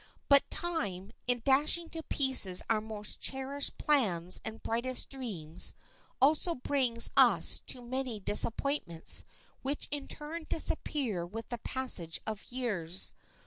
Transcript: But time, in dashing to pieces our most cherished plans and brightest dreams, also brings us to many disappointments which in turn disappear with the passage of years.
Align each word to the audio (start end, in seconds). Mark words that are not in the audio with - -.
But 0.29 0.49
time, 0.49 1.11
in 1.27 1.43
dashing 1.45 1.89
to 1.89 2.01
pieces 2.01 2.63
our 2.71 2.81
most 2.81 3.19
cherished 3.21 3.77
plans 3.77 4.41
and 4.43 4.63
brightest 4.63 5.11
dreams, 5.11 5.75
also 6.19 6.55
brings 6.55 7.11
us 7.15 7.61
to 7.67 7.83
many 7.83 8.19
disappointments 8.19 9.23
which 9.61 9.87
in 9.91 10.07
turn 10.07 10.47
disappear 10.49 11.23
with 11.23 11.49
the 11.49 11.59
passage 11.59 12.19
of 12.25 12.51
years. 12.51 13.13